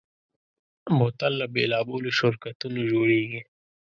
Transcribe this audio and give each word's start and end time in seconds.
بوتل 0.97 1.33
له 1.41 1.45
بېلابېلو 1.53 2.11
شرکتونو 2.19 2.79
جوړېږي. 2.91 3.41